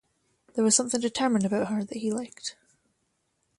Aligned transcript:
There 0.55 0.63
was 0.63 0.75
something 0.75 0.99
determined 0.99 1.45
about 1.45 1.67
her 1.67 1.83
that 1.83 1.99
he 1.99 2.11
liked. 2.11 2.55